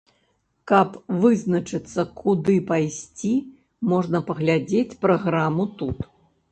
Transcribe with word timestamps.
Каб 0.71 0.95
вызначыцца, 1.25 2.01
куды 2.23 2.57
пайсці, 2.73 3.35
можна 3.93 4.17
паглядзець 4.33 4.97
праграму 5.07 5.63
тут. 5.83 5.97